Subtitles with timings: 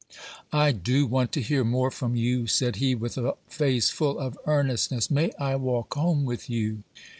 [0.51, 4.35] "I do want to hear more from you," said he, with a face full of
[4.47, 6.81] earnestness; "may I walk home with you?"